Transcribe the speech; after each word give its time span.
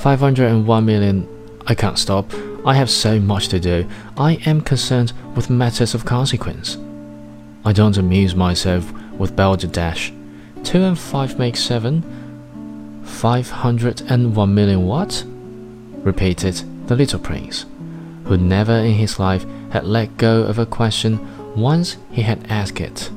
501 0.00 0.86
million. 0.86 1.28
I 1.66 1.74
can't 1.74 1.98
stop. 1.98 2.32
I 2.64 2.74
have 2.74 2.90
so 2.90 3.20
much 3.20 3.48
to 3.48 3.60
do. 3.60 3.86
I 4.16 4.38
am 4.46 4.62
concerned 4.62 5.12
with 5.34 5.50
matters 5.50 5.94
of 5.94 6.04
consequence. 6.04 6.78
I 7.64 7.72
don't 7.72 7.96
amuse 7.98 8.34
myself 8.34 8.92
with 9.20 9.36
balderdash. 9.36 10.12
Two 10.64 10.82
and 10.82 10.98
five 10.98 11.38
make 11.38 11.56
seven. 11.56 12.02
Five 13.04 13.50
hundred 13.50 14.02
and 14.10 14.34
one 14.34 14.54
million 14.54 14.86
what? 14.86 15.24
repeated 16.02 16.54
the 16.86 16.96
little 16.96 17.20
prince, 17.20 17.66
who 18.24 18.38
never 18.38 18.72
in 18.72 18.94
his 18.94 19.18
life 19.18 19.44
had 19.70 19.84
let 19.84 20.16
go 20.16 20.42
of 20.42 20.58
a 20.58 20.64
question 20.64 21.20
once 21.54 21.98
he 22.10 22.22
had 22.22 22.46
asked 22.50 22.80
it. 22.80 23.10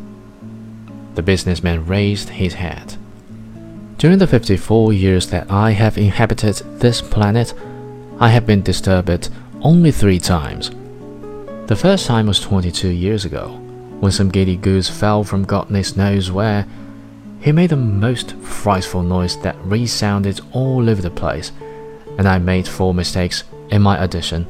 The 1.16 1.22
businessman 1.22 1.86
raised 1.86 2.30
his 2.30 2.56
head. 2.56 2.98
During 3.98 4.18
the 4.18 4.28
54 4.28 4.92
years 4.92 5.28
that 5.28 5.50
I 5.50 5.72
have 5.72 5.98
inhabited 5.98 6.56
this 6.80 7.02
planet, 7.02 7.54
I 8.20 8.30
have 8.30 8.46
been 8.46 8.62
disturbed 8.62 9.30
only 9.62 9.92
three 9.92 10.20
times. 10.20 10.72
The 11.68 11.78
first 11.78 12.06
time 12.06 12.28
was 12.28 12.42
22 12.42 12.90
years 12.90 13.24
ago, 13.24 13.63
when 14.04 14.12
some 14.12 14.28
giddy 14.28 14.58
goose 14.58 14.90
fell 14.90 15.24
from 15.24 15.46
God 15.46 15.72
knows 15.72 16.30
where 16.30 16.68
he 17.40 17.54
made 17.54 17.70
the 17.70 17.78
most 17.78 18.36
frightful 18.42 19.02
noise 19.02 19.38
that 19.44 19.56
resounded 19.64 20.42
all 20.52 20.90
over 20.90 21.02
the 21.02 21.10
place, 21.10 21.54
and 22.18 22.28
I 22.28 22.38
made 22.38 22.68
four 22.68 22.94
mistakes 22.94 23.46
in 23.70 23.82
my 23.82 24.04
addition. 24.04 24.46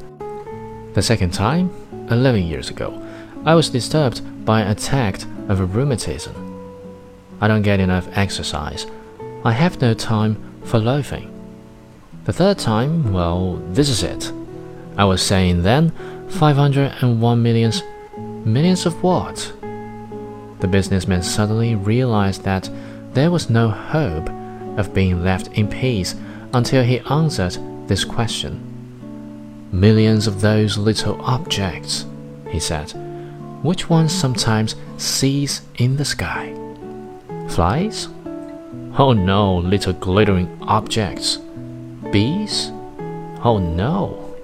The 0.95 1.03
second 1.03 1.35
time, 1.35 1.69
11 2.09 2.41
years 2.41 2.71
ago, 2.71 2.99
I 3.45 3.53
was 3.53 3.69
disturbed 3.69 4.43
by 4.43 4.61
an 4.61 4.71
attack 4.71 5.21
of 5.49 5.75
rheumatism. 5.75 6.33
I 7.39 7.47
don't 7.47 7.61
get 7.61 7.79
enough 7.79 8.07
exercise. 8.17 8.87
I 9.45 9.51
have 9.51 9.79
no 9.79 9.93
time 9.93 10.61
for 10.63 10.79
loafing. 10.79 11.29
The 12.25 12.33
third 12.33 12.57
time, 12.57 13.13
well, 13.13 13.57
this 13.69 13.89
is 13.89 14.01
it. 14.01 14.33
I 14.97 15.05
was 15.05 15.21
saying 15.21 15.61
then 15.61 15.91
501 16.29 17.43
millions. 17.43 17.83
Millions 18.45 18.85
of 18.85 19.01
what? 19.01 19.53
The 20.59 20.67
businessman 20.67 21.23
suddenly 21.23 21.75
realized 21.75 22.43
that 22.43 22.69
there 23.13 23.31
was 23.31 23.49
no 23.49 23.69
hope 23.69 24.29
of 24.77 24.93
being 24.93 25.23
left 25.23 25.47
in 25.57 25.69
peace 25.69 26.15
until 26.53 26.83
he 26.83 26.99
answered 26.99 27.57
this 27.87 28.03
question. 28.03 28.59
Millions 29.71 30.27
of 30.27 30.41
those 30.41 30.77
little 30.77 31.21
objects, 31.21 32.05
he 32.49 32.59
said, 32.59 32.91
which 33.63 33.89
one 33.89 34.09
sometimes 34.09 34.75
sees 34.97 35.61
in 35.75 35.95
the 35.95 36.03
sky. 36.03 36.53
Flies? 37.47 38.09
Oh 38.99 39.13
no, 39.13 39.55
little 39.55 39.93
glittering 39.93 40.57
objects. 40.63 41.37
Bees? 42.11 42.71
Oh 43.41 43.57
no, 43.57 44.35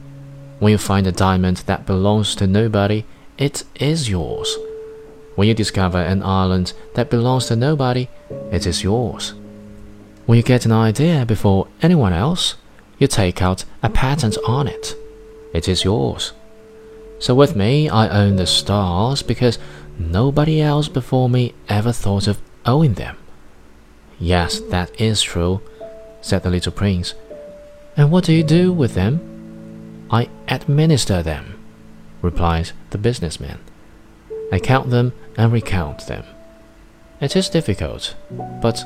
When 0.60 0.72
you 0.72 0.78
find 0.78 1.08
a 1.08 1.12
diamond 1.12 1.58
that 1.66 1.86
belongs 1.86 2.36
to 2.36 2.48
nobody, 2.48 3.04
it 3.38 3.64
is 3.76 4.10
yours. 4.10 4.56
When 5.36 5.48
you 5.48 5.54
discover 5.54 5.98
an 5.98 6.22
island 6.24 6.74
that 6.94 7.10
belongs 7.10 7.48
to 7.48 7.56
nobody, 7.56 8.08
it 8.52 8.68
is 8.68 8.84
yours. 8.84 9.34
When 10.26 10.38
you 10.38 10.44
get 10.44 10.66
an 10.66 10.72
idea 10.72 11.26
before 11.26 11.68
anyone 11.82 12.14
else, 12.14 12.56
you 12.98 13.08
take 13.08 13.42
out 13.42 13.66
a 13.82 13.90
patent 13.90 14.38
on 14.48 14.68
it. 14.68 14.96
It 15.54 15.68
is 15.68 15.84
yours. 15.84 16.32
So 17.20 17.36
with 17.36 17.56
me, 17.56 17.90
I 17.90 18.08
own 18.08 18.38
the 18.38 18.48
stars 18.48 19.22
because 19.22 19.60
nobody 19.98 20.62
else 20.62 20.88
before 20.88 21.30
me 21.30 21.54
ever 21.68 21.92
thought 21.92 22.28
of 22.28 22.42
owning 22.66 22.94
them. 22.94 23.18
Yes, 24.20 24.62
that 24.70 25.00
is 25.00 25.22
true, 25.22 25.62
said 26.22 26.44
the 26.44 26.50
little 26.50 26.72
prince. 26.72 27.14
And 27.98 28.12
what 28.12 28.24
do 28.24 28.34
you 28.34 28.44
do 28.44 28.72
with 28.72 28.94
them? 28.94 30.08
I 30.10 30.30
administer 30.48 31.22
them, 31.22 31.60
replied 32.22 32.72
the 32.92 32.98
businessman. 32.98 33.60
I 34.52 34.60
count 34.60 34.90
them 34.90 35.12
and 35.38 35.52
recount 35.52 36.08
them. 36.08 36.24
It 37.20 37.36
is 37.36 37.50
difficult, 37.50 38.16
but 38.62 38.84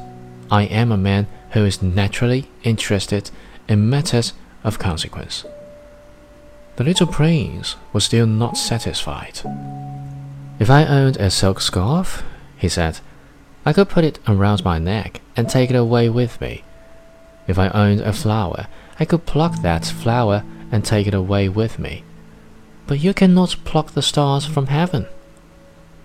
I 0.50 0.64
am 0.64 0.92
a 0.92 0.98
man 0.98 1.28
who 1.52 1.66
is 1.66 1.82
naturally 1.82 2.50
interested 2.64 3.32
in 3.68 3.90
matters 3.90 4.34
of 4.64 4.80
consequence. 4.80 5.46
The 6.78 6.84
little 6.84 7.08
prince 7.08 7.76
was 7.92 8.06
still 8.06 8.28
not 8.28 8.56
satisfied. 8.56 9.42
If 10.60 10.70
I 10.70 10.86
owned 10.86 11.18
a 11.18 11.30
silk 11.30 11.60
scarf, 11.60 12.24
he 12.58 12.70
said, 12.70 13.00
I 13.66 13.74
could 13.74 13.90
put 13.90 14.06
it 14.06 14.20
around 14.28 14.64
my 14.64 14.80
neck 14.80 15.22
and 15.36 15.50
take 15.50 15.70
it 15.70 15.76
away 15.76 16.10
with 16.10 16.40
me. 16.40 16.64
If 17.48 17.60
I 17.60 17.70
owned 17.70 18.02
a 18.02 18.14
flower, 18.14 18.68
I 19.00 19.06
could 19.06 19.26
pluck 19.26 19.62
that 19.62 19.86
flower 19.86 20.44
and 20.72 20.84
take 20.84 21.08
it 21.08 21.14
away 21.14 21.50
with 21.50 21.80
me. 21.80 22.04
But 22.88 23.00
you 23.00 23.14
cannot 23.14 23.58
pluck 23.66 23.92
the 23.92 24.02
stars 24.02 24.46
from 24.46 24.68
heaven. 24.68 25.08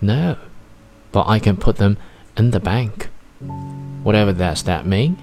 No, 0.01 0.37
but 1.11 1.27
I 1.27 1.39
can 1.39 1.55
put 1.55 1.77
them 1.77 1.97
in 2.35 2.51
the 2.51 2.59
bank. 2.59 3.09
Whatever 4.03 4.33
does 4.33 4.63
that 4.63 4.85
mean? 4.85 5.17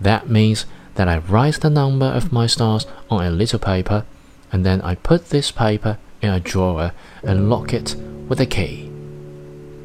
That 0.00 0.28
means 0.28 0.66
that 0.96 1.08
I 1.08 1.18
write 1.18 1.60
the 1.60 1.70
number 1.70 2.06
of 2.06 2.32
my 2.32 2.46
stars 2.46 2.86
on 3.10 3.24
a 3.24 3.30
little 3.30 3.58
paper, 3.58 4.04
and 4.52 4.66
then 4.66 4.82
I 4.82 4.94
put 4.96 5.30
this 5.30 5.50
paper 5.50 5.98
in 6.20 6.30
a 6.30 6.40
drawer 6.40 6.92
and 7.22 7.48
lock 7.48 7.72
it 7.72 7.94
with 8.28 8.40
a 8.40 8.46
key. 8.46 8.90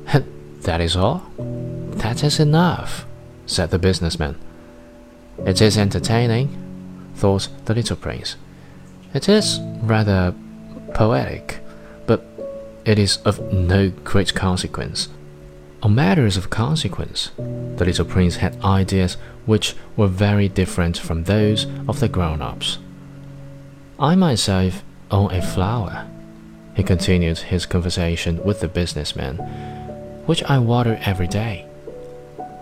That 0.61 0.79
is 0.79 0.95
all? 0.95 1.23
That 2.03 2.23
is 2.23 2.39
enough, 2.39 3.05
said 3.47 3.71
the 3.71 3.79
businessman. 3.79 4.35
It 5.43 5.59
is 5.59 5.75
entertaining, 5.75 6.49
thought 7.15 7.49
the 7.65 7.73
little 7.73 7.95
prince. 7.95 8.35
It 9.11 9.27
is 9.27 9.59
rather 9.81 10.35
poetic, 10.93 11.61
but 12.05 12.23
it 12.85 12.99
is 12.99 13.17
of 13.25 13.51
no 13.51 13.89
great 13.89 14.35
consequence. 14.35 15.09
On 15.83 15.95
matters 15.95 16.37
of 16.37 16.51
consequence, 16.51 17.31
the 17.37 17.85
little 17.85 18.05
prince 18.05 18.35
had 18.35 18.63
ideas 18.63 19.17
which 19.47 19.75
were 19.97 20.07
very 20.07 20.47
different 20.47 20.97
from 20.97 21.23
those 21.23 21.65
of 21.87 21.99
the 21.99 22.07
grown 22.07 22.41
ups. 22.41 22.77
I 23.99 24.15
myself 24.15 24.83
own 25.09 25.31
a 25.31 25.41
flower, 25.41 26.07
he 26.75 26.83
continued 26.83 27.39
his 27.39 27.65
conversation 27.65 28.43
with 28.43 28.59
the 28.59 28.67
businessman, 28.67 29.37
which 30.27 30.43
I 30.43 30.59
water 30.59 30.99
every 31.03 31.27
day. 31.27 31.65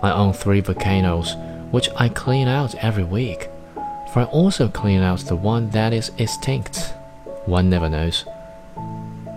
I 0.02 0.12
own 0.12 0.32
three 0.32 0.62
volcanoes, 0.62 1.36
which 1.72 1.90
I 1.98 2.10
clean 2.10 2.48
out 2.48 2.74
every 2.76 3.04
week, 3.04 3.50
for 4.14 4.22
I 4.22 4.26
also 4.26 4.70
clean 4.70 5.02
out 5.02 5.20
the 5.20 5.36
one 5.36 5.70
that 5.72 5.94
is 5.94 6.12
extinct. 6.18 6.94
One 7.46 7.70
never 7.70 7.90
knows. 7.90 8.26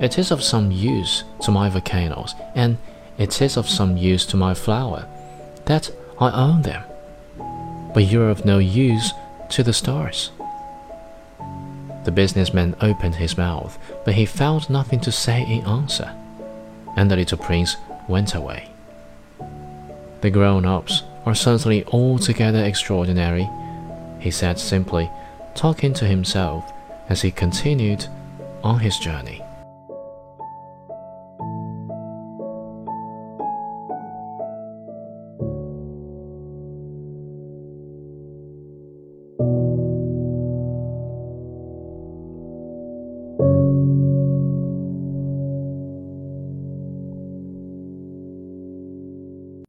It 0.00 0.18
is 0.18 0.30
of 0.30 0.42
some 0.42 0.70
use 0.70 1.24
to 1.42 1.50
my 1.50 1.68
volcanoes, 1.68 2.34
and 2.54 2.78
it 3.18 3.40
is 3.42 3.56
of 3.56 3.68
some 3.68 3.96
use 3.96 4.26
to 4.26 4.36
my 4.36 4.54
flower, 4.54 5.06
that 5.66 5.90
I 6.18 6.30
own 6.30 6.62
them. 6.62 6.82
But 7.94 8.04
you're 8.04 8.30
of 8.30 8.44
no 8.44 8.58
use 8.58 9.12
to 9.50 9.62
the 9.62 9.72
stars. 9.72 10.30
The 12.04 12.12
businessman 12.12 12.74
opened 12.80 13.16
his 13.16 13.36
mouth, 13.36 13.78
but 14.04 14.14
he 14.14 14.26
found 14.26 14.68
nothing 14.68 15.00
to 15.00 15.12
say 15.12 15.42
in 15.42 15.64
answer, 15.66 16.12
and 16.96 17.10
the 17.10 17.16
little 17.16 17.38
prince 17.38 17.76
went 18.08 18.34
away. 18.34 18.70
The 20.20 20.30
grown 20.30 20.64
ups 20.64 21.02
are 21.24 21.34
certainly 21.34 21.84
altogether 21.86 22.64
extraordinary, 22.64 23.48
he 24.18 24.30
said 24.30 24.58
simply, 24.58 25.10
talking 25.54 25.92
to 25.94 26.06
himself 26.06 26.72
as 27.08 27.22
he 27.22 27.30
continued 27.30 28.06
on 28.64 28.80
his 28.80 28.98
journey. 28.98 29.42